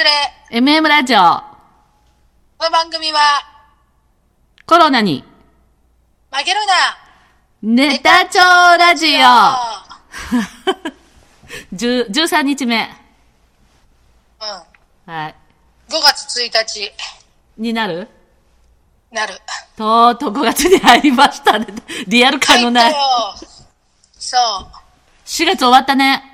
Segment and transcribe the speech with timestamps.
[0.00, 0.80] みんな道連れ。
[0.80, 3.18] MM ラジオ、この番組は、
[4.64, 5.22] コロナに、
[6.32, 6.60] 負ける
[7.62, 8.38] ネタ帳
[8.78, 9.58] ラジな。
[11.72, 12.88] オ、10 13 日目、
[15.06, 15.12] うん。
[15.12, 15.34] はい、
[15.90, 16.92] 5月1日、
[17.58, 18.08] になる？
[19.12, 19.34] なる。
[19.76, 21.66] とうとう5月に入りましたね。
[22.06, 22.94] リアル感のない。
[24.18, 24.66] そう。
[25.26, 26.29] 4月終わったね。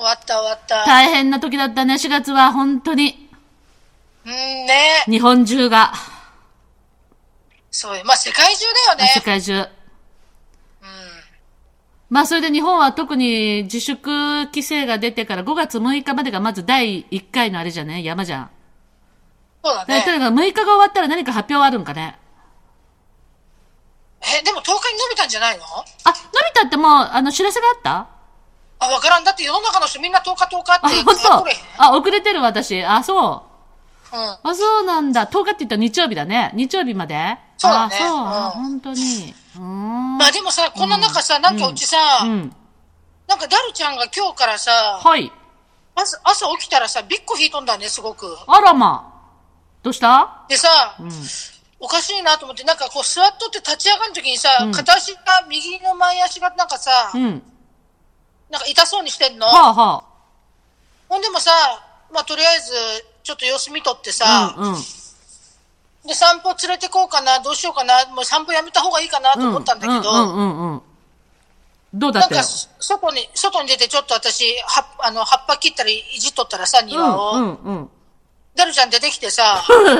[0.00, 0.86] 終わった終わった。
[0.86, 3.28] 大変な時だったね、4月は本当に。
[4.24, 5.04] うんね。
[5.06, 5.92] 日本中が、
[7.70, 8.02] そうよ。
[8.06, 9.12] まあ世界中だよね。
[9.14, 9.66] 世界中。
[12.08, 18.50] まあそれで日本は特に自粛規制が出てから5月6日までがまず第1回のあれじゃね山じゃん。
[19.62, 20.18] そうだでとね。
[20.18, 22.18] にかく6日が終わったら何か発表あるんかね
[24.22, 25.64] え、でも10日に伸びたんじゃないの？
[25.64, 26.20] あ、のび
[26.54, 28.19] 太ってもう、あの、知らせがあった？
[28.80, 29.24] あ、わからん。
[29.24, 31.58] だって世の中の人みんな10日10日あ、って本当やっとれへん。
[31.78, 32.82] あ、遅れてる私。
[32.84, 33.44] あ、そ
[34.12, 34.16] う。
[34.16, 34.38] うん。
[34.42, 35.26] あ、そうなんだ。
[35.26, 36.50] 10日って言ったら日曜日だね。
[36.54, 38.08] 日曜日までそうだねあ、そう。
[38.08, 39.34] うんあ本当に。
[39.56, 40.18] うーん。
[40.18, 42.56] まあでもさ、こんな中さ、なんかうちさ、うん。
[43.28, 45.30] なんかダルちゃんが今日からさ、はい。
[45.94, 48.36] 朝朝起きたらさ、ビッコ引いとんだね、すごく。
[48.46, 49.06] あらま。
[49.82, 50.44] どうした？
[50.48, 51.10] でさ、うん。
[51.78, 57.42] おかしいなと思って、なんかこう座っとって立ち上がるときにさ、うん片足が、右の前足がなんかさ、うん。
[58.50, 59.46] なんか痛そうにしてんの？
[59.46, 60.04] はあは
[61.08, 61.50] ほんでもさ、
[62.12, 62.72] まあとりあえず、
[63.22, 64.12] ちょっと様子見とってあ。
[64.12, 64.80] さ、うんうん。
[66.06, 70.82] で散歩連れてこうかな、どうしようかな、もう散歩やめた方がいいかなと思ったんだけど、うんうんうんうん。
[71.94, 72.28] どうだった？
[72.28, 77.90] よなんか、外に、外に出てちょっと私、はあの、葉っぱ切ったりいじっとったらさ、庭を、うんうん
[78.56, 79.96] ダルちゃん出てきてさ、うん。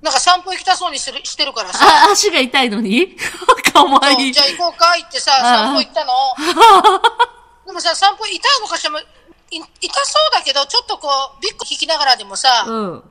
[0.00, 1.78] なんか散歩行きたそうにするしてるからさ、
[2.08, 3.16] あ、足が痛いのに？
[3.72, 4.32] かわいい。
[4.32, 6.12] じゃあ行こうか、行ってさ、ああ散歩行ったの。
[7.66, 8.90] でもさ、散歩痛いのかしら？
[8.90, 9.04] も、い
[9.80, 11.08] 痛そうだけど、ちょっとこ
[11.38, 13.02] う、ビッグ引きながらでもさ、うん。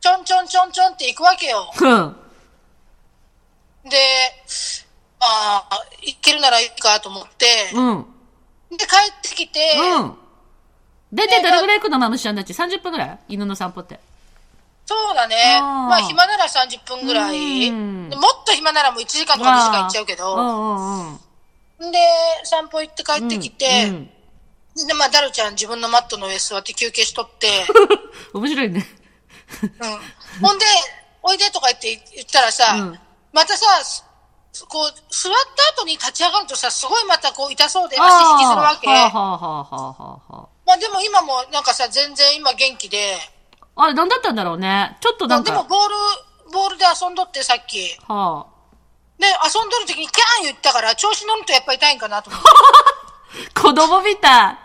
[0.00, 1.70] ちょんちょんちょんちょんって行くわけよ。
[1.80, 2.16] うん。
[3.88, 3.96] で、
[5.20, 8.06] ああ、行けるならいいかと思って、うん。
[8.70, 10.16] で、帰ってきて、うん。
[11.12, 13.18] だいたいどれぐらい行くのマムシちゃんたち ?30 分ぐらい？
[13.28, 14.00] 犬の散歩って。
[14.86, 15.36] そうだね。
[15.60, 17.70] ああまあ暇なら30分ぐらい。
[17.70, 21.18] もっと暇ならもう1時間とか2時間行っちゃうけうど。
[21.82, 21.92] んうんうん。
[21.92, 21.98] で、
[22.44, 24.10] 散歩行って帰ってきて、うん
[24.74, 27.48] で、まあ、ダルちゃん自分のマットの上座って休憩しとって、
[28.32, 28.86] 面白いね。
[29.62, 30.48] うん。
[30.48, 30.64] ほんで、
[31.22, 32.98] おいでとか言って言ったらさ、うん
[33.32, 34.04] またさ、す
[34.68, 38.86] こう、座った後に立ち上がるとさ、すごいまたこう痛そうで足引きするわけ。
[38.86, 43.16] はあはあはあはあはまあでも今もなんかさ、全然今元気で、
[43.74, 43.84] あ。
[43.84, 44.98] あれ、なんだったんだろうね。
[45.00, 45.50] ちょっとなんか。
[45.50, 45.94] でもボール、
[46.52, 47.78] ボールで遊んどってさっき。
[47.78, 48.51] で、はあ。
[49.26, 52.48] 遊んどる時にキャーン言ったから、調子乗るとやっぱ痛いんかなと思って。
[53.60, 54.58] 子供みたい。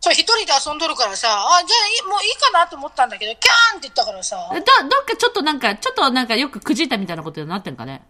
[0.00, 1.76] そう、一人で遊んどるからさ、あ、じゃ
[2.06, 4.62] あもういいかなと思ったんだけど、キャーンって言ったからさ、ど、ど
[5.00, 8.02] っかちょっとなんか、ちょっとなんかよくくじいたみたいなことになってんかね？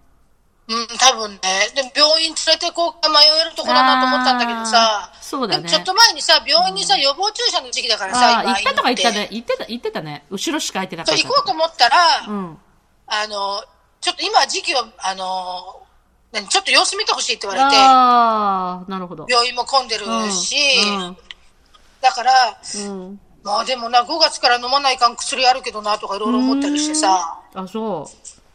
[0.67, 1.39] うん、多分ね。
[1.75, 8.53] で、病院連れてこうか迷えるとこだなと思ったんだけどさ、そうだねでもちょっと前にさ、病院にさ、予防注射の時期だからさ、ああ、今。
[8.55, 9.29] 行ったとか言った犬ね。
[9.31, 10.25] 言ってた、言ってたね。
[10.31, 11.29] 後ろしか空いてなかそう、った。
[11.29, 11.97] 行こうと思ったら、
[12.27, 12.59] うん。
[13.07, 13.63] あの、
[14.01, 15.84] ちょっと今時期を、あの、何、
[16.43, 19.27] ちょっと様子見てほしいって言われて、ああ、なるほど。
[19.29, 20.57] 病院も混んでるし、
[20.87, 21.17] うん
[22.01, 22.33] だから、
[22.87, 23.21] うん。
[23.43, 28.07] まあでもな、5月から飲まないかん薬あるけどなとかいろいろ思ったりしてさ、あ、そう。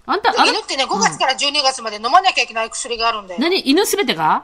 [0.06, 3.40] あんた、犬ってね、5月から12月まで飲まなきゃいけない薬があるんだよ。
[3.40, 4.44] 何犬すべてが？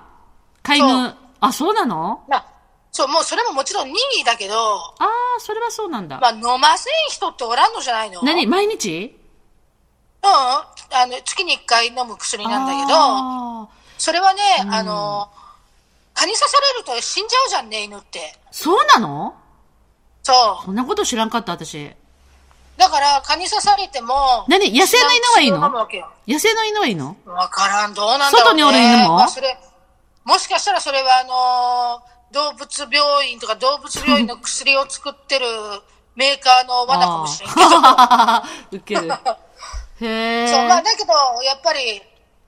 [0.63, 1.15] 飼いそ犬。
[1.39, 2.23] あ、そうなの？
[2.27, 2.45] まあ、
[2.91, 6.19] そう、もうそれももちろん任意だけど、ああ、それはそうなんだ。
[6.19, 8.23] まあ飲ません人っておらんのじゃないの？
[8.23, 9.19] 何毎日？
[10.23, 10.29] うん。
[11.05, 15.29] あの、月に1回飲む薬なんだけど、それはね、あの、
[16.15, 18.35] 蚊に刺されると死んじゃうじゃんね、犬って。
[18.51, 19.35] そうなの？
[20.23, 20.65] そう。
[20.65, 21.91] そんなこと知らんかった、私。
[22.77, 25.59] だから、蚊に刺されても、何野生の犬はいいの？
[26.27, 27.15] 野生の犬はいいの？
[27.25, 28.39] わからん、どうなんだろう、ね。
[28.39, 29.15] 外におる犬も？
[29.17, 29.57] まあ、それ、
[30.23, 31.23] もしかしたらそれはあ
[31.99, 35.45] のー動物病院とか動物病院の薬を作ってる
[36.15, 37.61] メーカーの罠かもしれんけど。
[38.77, 39.13] ウケる。
[40.01, 40.47] へえ。
[40.47, 41.13] そう、まあだけど、
[41.43, 42.01] やっぱり、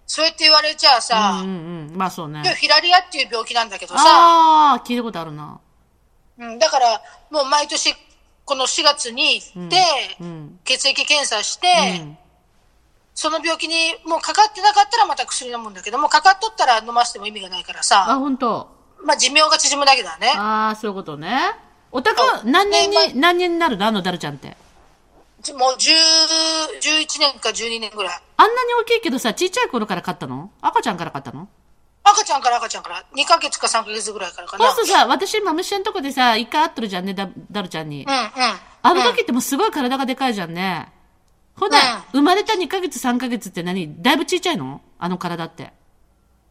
[0.06, 1.98] そうやって言われちゃあさ、うんうんうん。
[1.98, 2.54] まあそうね今。
[2.54, 5.60] 日ヒラリアっていう病気なんだけどさ、ああ、聞いたことあるな。
[6.40, 7.96] うん、だから、もう毎年、
[8.46, 9.78] この4月に行って、
[10.22, 10.60] うん。
[10.64, 11.68] 血液検査して、
[12.02, 12.18] うん
[13.20, 13.74] その病気に
[14.06, 18.70] もうかかってなかったらまた薬飲むんだけども、かかっとったら飲ませても意味がないからあ、さ、本当。
[19.04, 20.34] まあ寿命が縮むだけだね。
[20.38, 21.36] ああ、そういうことね。
[21.92, 23.88] おたくそう何年でに、何年になるの？
[23.88, 24.56] あのダルちゃんって。
[25.54, 25.94] もう10、
[26.82, 28.22] 11年か12年ぐらい。
[28.38, 30.52] あんなに大きいけどさ、ちっちゃい頃から買ったの？
[30.62, 31.48] 赤ちゃんから買ったの？
[32.04, 33.06] 赤ちゃんから赤ちゃんから。
[33.16, 34.66] 2ヶ月か3ヶ月ぐらいからかな。
[34.72, 38.04] そうするとさ、私、マムシャんとこでさ、一回会っとるじゃんね、ダダルちゃんに。
[38.04, 38.30] うんうん。
[38.82, 40.92] あの時ってもうすごい体がでかいじゃんね。
[41.56, 41.78] ほんで、
[42.12, 44.02] 生まれた2ヶ月、3ヶ月って何？
[44.02, 44.82] だいぶちっちゃいの？
[45.00, 45.72] あの体って。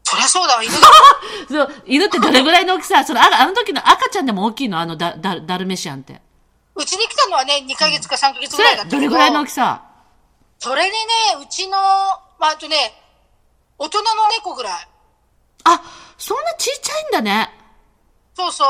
[0.04, 0.78] そりゃそうだわ、犬だ。
[1.48, 3.04] そう、犬ってどれぐらいの大きさ？
[3.04, 4.78] そのああの時の赤ちゃんでも大きいの？
[4.78, 6.20] あのダダダルメシアンって。
[6.76, 8.96] うちに来たのはね、2ヶ月か3ヶ月ぐらいだっ、たけど。
[8.96, 9.82] どれぐらいの大きさ？
[10.58, 10.96] それでね、
[11.42, 11.72] うちの、
[12.38, 12.76] まあ、あとね、
[13.78, 14.04] 大人の
[14.36, 14.72] 猫ぐらい。
[15.64, 15.82] あ、
[16.18, 17.50] そんなちっちゃいんだね。
[18.34, 18.68] そうそう。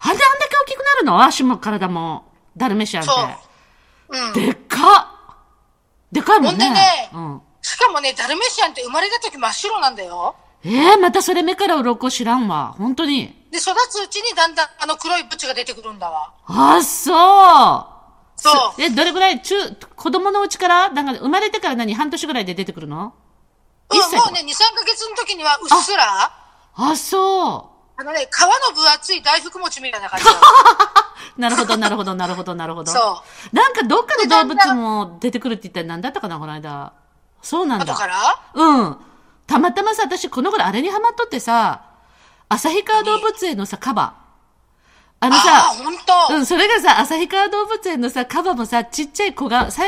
[0.00, 1.22] あれであんだけ大きくなるの？
[1.24, 2.24] 足も体も。
[2.56, 3.12] ダルメシアンって。
[3.12, 4.26] そう。
[4.26, 4.32] うん。
[4.34, 5.36] でっかっ
[6.12, 6.64] でかいもんね。
[6.64, 7.42] ほんでねうん。
[7.62, 10.34] しかもね、ダルメシアンって生まれた時真っ白なんだよ。
[10.64, 12.74] ええまたそれ目から鱗知らんわ。
[12.76, 13.34] 本当に。
[13.50, 16.32] で、育つうちにだんだんあの黒いブチが出てくるんだわ。
[16.46, 17.86] あ、そう。
[18.36, 18.82] そう。
[18.82, 19.40] え、どれぐらい？
[19.42, 19.54] 中、
[19.96, 20.90] 子供のうちから？
[20.90, 21.94] なんか生まれてから何？
[21.94, 23.14] 半年ぐらいで出てくるの？
[23.92, 26.30] うん、もうね、2、3ヶ月の時にはうっすら、
[26.76, 30.26] あ、そあのね、皮の分厚い大福餅みたいな感じ
[31.36, 32.92] なるほど、なるほど、なるほど、なるほど。
[32.92, 33.22] そ
[33.52, 36.92] なんかどっかの動物も出てくるって言ったら何だったかな、この間。
[37.42, 37.92] そうなんだ。
[37.92, 38.40] 後から？
[38.54, 38.96] うん。
[39.50, 41.82] たまたまさ、私この頃あれにハマっとってさ、
[42.48, 44.14] 旭川動物園のさ、カバ。
[45.18, 46.34] あのあさ。
[46.36, 49.82] うん、それがさ、旭川動物園のさ、カバもさ、ちっちゃい子が、さ、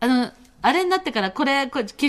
[0.00, 0.32] あの、
[0.62, 2.08] あれになってから、これ、これ、き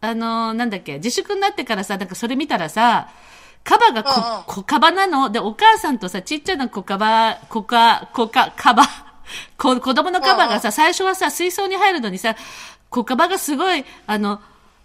[0.00, 3.10] あの、なんだっけ、自粛になってからさ、なんかそれ見たらさ、
[3.62, 8.84] カバがこ、うんうん子カバなので、お母さんとさ、ちっちゃな子カバ、子か、子か、カバ、
[9.58, 12.36] 子、子供のカバがさ、最初はさ、水槽に入るのにさ、
[12.88, 14.40] 子カバがすごい、あの、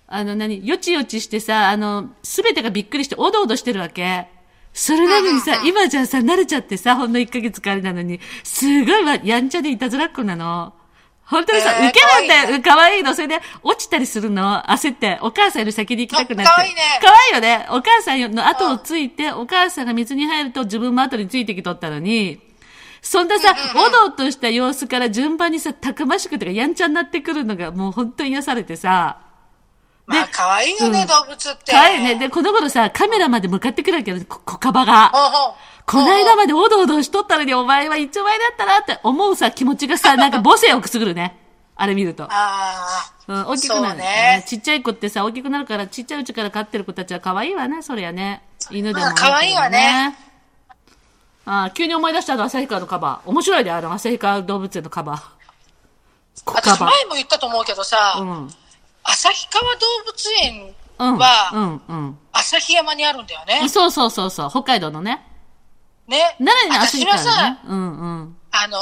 [0.07, 4.27] あの、何、よちよちしてさ、あの、すべてがびっくりして、おどおどしてるわけ。
[4.73, 10.73] それなのにさ、今じゃさ、慣れちゃってさ、ほんの1ヶ月かあれなのに、すごいわ、やんちゃでいたずらっ子なの。
[11.25, 12.61] 本当にさ、えーウケるんだよ。
[12.63, 13.13] 可愛いの。
[13.13, 14.63] それで、落ちたりするの。
[14.69, 16.51] 焦って、お母さんより先に行きたくなって。
[16.55, 17.67] 可愛いね可愛いよね。
[17.69, 22.39] お母さんの後をついて、お母さんが水に入ると自分も後についてきとったのに、
[23.01, 29.26] そんなさ、おどおどした様子から順番にさ、たくましくとかやんちゃになってくるのがもう本当に癒されてさ、
[30.07, 31.71] まあ、可愛いよね、うん動物って。
[31.71, 32.15] 可愛いね。
[32.15, 35.11] で、この頃さ、カメラまで向かってくるわけよ、こ小カバが。
[35.85, 41.37] この間までおどおどしとったのに、お前は一丁前だったなって思うさ、気持ちがさ、 なんか母性をくすぐるね。
[41.75, 42.23] あれ見ると。
[42.23, 43.11] ああ。
[43.27, 43.87] うん、大きくなる。
[43.89, 48.43] そうねちっちゃい子ってさ、大きくなるから、ちっちゃいうちから飼ってる子たちは可愛いわね、そりゃね。
[48.71, 50.17] 犬でも、まあ可愛いわね。
[51.45, 53.29] ああ、急に思い出したの、旭川のカバー。
[53.29, 55.21] 面白いで、あの、旭川動物園のカバー。
[56.45, 58.21] 私バ前も言ったと思うけどさ、ー。
[58.21, 58.53] うん。
[59.17, 61.17] 旭川動物園うん。
[61.17, 62.19] は、うん、うん。
[62.33, 63.69] 旭山にあるんだよね。
[63.69, 65.25] そうそうそうそう、北海道のね。
[66.07, 66.35] ね。
[66.39, 67.59] 奈良に旭川私はさ、ね。
[67.67, 68.37] うんうん。
[68.51, 68.79] あの、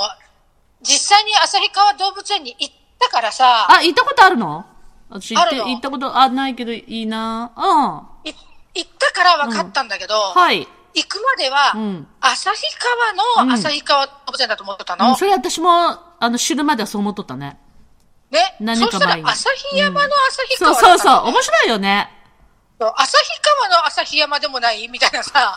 [0.82, 4.66] 実際に旭川動物園に行ったからさ、あ、行ったことあるの？
[5.10, 8.30] 私行って、行ったこと、あ、ないけどいいなうん。
[8.30, 8.34] い
[8.76, 10.68] 行ったから分かったんだけど、はい。
[10.94, 12.62] 行くまでは、うん旭
[13.36, 15.10] 川の旭川動物園だと思ってたの。
[15.10, 15.70] うん、それ私も、
[16.20, 17.60] あの、知るまではそう思っとったね。
[18.36, 18.56] ね。
[18.60, 21.08] 何そしたら旭山の旭そう川そうそう。
[21.08, 22.12] だったのね面白いよね。
[22.80, 25.56] そう旭川の旭山でもないみたいなさ。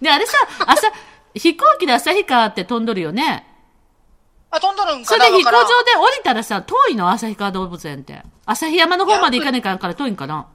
[0.00, 0.36] で、 あれさ、
[0.66, 0.92] 朝、
[1.34, 3.44] 飛行機で旭川って飛んどるよね。
[4.50, 7.10] あ、飛んどるんそれで飛行場で降りたらさ、遠いの？
[7.10, 8.22] 旭川動物園って。
[8.46, 10.46] 旭山の方まで行かねえからから遠いんかな？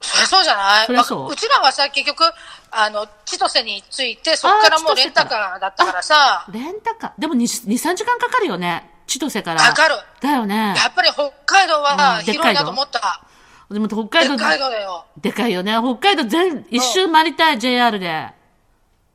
[0.00, 2.22] そりゃそうじゃないそりゃそうまあうちらはさ、結局、
[2.70, 7.12] あの、千歳に着いて、そっからもうレンタカーだったからさ、レンタカー。
[7.20, 8.88] でも2、2 3時間かかるよね。
[9.08, 9.60] 千歳から。
[9.60, 9.96] かかる。
[10.20, 10.74] だよね。
[10.76, 13.22] やっぱり北海道は広いなと思った。
[13.70, 15.06] でも北海道、北海道だよ。
[15.20, 15.72] でかいよね。
[15.72, 18.28] 北海道全、一周回りたい、JR で。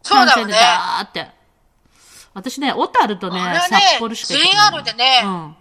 [0.01, 1.27] そうだよねーって。
[2.33, 5.55] 私ね、小樽とねね札幌しかない JR でねうん。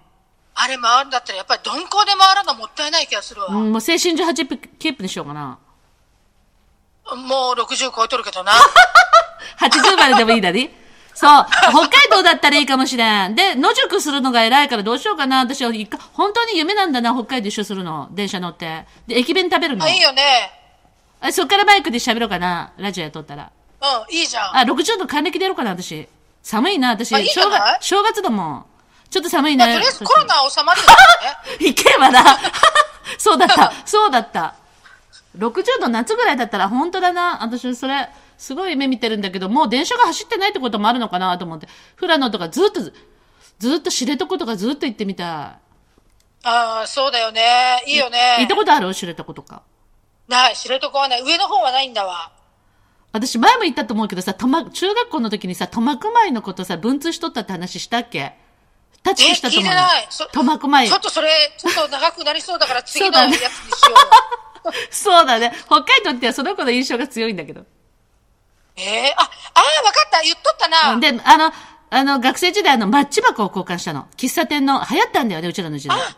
[0.54, 3.48] あれ回るんだったら、やっぱり鈍行で回るのもったいない気がするわ。
[3.48, 5.58] うん、もう青春18分キープにしようかな。
[7.16, 8.52] もう60超えとるけどな。
[9.58, 10.70] 80まででもいいだに
[11.14, 11.46] そう。
[11.70, 13.34] 北海道だったらいいかもしれん。
[13.34, 15.38] で、野宿するのが偉いからどうしようかな。
[15.40, 18.08] 私は一回、本当に夢なんだな、北海道一周するの。
[18.12, 18.86] 電車乗って。
[19.06, 19.84] で、駅弁食べるの。
[19.84, 20.50] あ、いいよね。
[21.20, 22.72] あそっからバイクで喋ろうかな。
[22.78, 23.50] ラジオやっとったら。
[23.80, 24.56] うん、いいじゃん。
[24.56, 26.08] あ、60度還暦でやろうかな、私。
[26.42, 27.14] 寒いな、私。
[27.14, 27.78] あいい正ない？
[27.80, 28.64] 月、正月だもん。
[29.10, 29.64] ちょっと寒いね。
[29.66, 30.86] まあ、とりあえずコロナは収まるよ
[31.58, 31.66] ね。
[31.68, 32.24] いけばな。
[33.18, 33.72] そうだった。
[33.84, 34.54] そうだった。
[35.38, 37.42] 60度夏ぐらいだったら本当だな。
[37.42, 38.08] 私それ、
[38.42, 41.68] すごい夢見てるんだけど、もう電車が走ってないってこともあるのかなと思って。
[41.96, 42.80] 富良野とかずっと、
[43.60, 45.60] ずっと知床とかずっと行ってみた
[46.42, 47.80] ああ、そうだよね。
[47.86, 48.10] いいよい。
[48.10, 48.56] 行っねた。
[48.56, 48.92] ことある？
[48.96, 49.62] 知床とか。
[50.26, 51.22] ない、知床はない。
[51.22, 52.32] 上の方はないんだわ。
[53.12, 58.32] 私前も言ったと思うけどさ、とま、中学校の時にさ、苫小牧のことさ、文通しとったって話したっけ？
[59.04, 59.76] タッチえ、聞いてしたと思うよ。
[59.76, 60.06] ない。
[60.10, 60.96] そ苫小牧ちょ。
[60.96, 63.48] っとそれ、ちょっと長くなりそうだから次のやつにしよ
[64.64, 64.72] うよ。
[64.90, 65.52] そうだね。
[65.66, 67.64] 北海道ってはその子の印象が強いんだけど。
[68.76, 70.22] ええあ、ああ、わかった。
[70.22, 70.98] 言っとったな。
[70.98, 71.52] で、あの、
[71.90, 74.06] あの、学生時代あの、マッチ箱を交換したの。
[74.16, 75.98] 喫茶店の、流行ったんだよね、うちらの時代。
[75.98, 76.10] ああ、は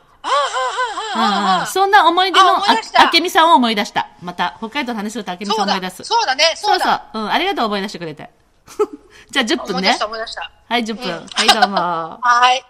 [1.14, 1.66] あ、はあ、はあ、はあ。
[1.66, 4.08] そんな思い出の、あけみさんを思い出した。
[4.22, 6.04] また、北海道の話するとあけみさんを思い出す。
[6.04, 7.10] そうだね、そそうそううだ。。
[7.14, 8.30] うん、ありがとう思い出してくれて。
[9.30, 10.06] じゃあ10分ね思い出した、。
[10.06, 10.50] 思い出した。
[10.68, 11.04] はい、10分。
[11.04, 11.76] うんはい、どうも。
[12.22, 12.64] はい。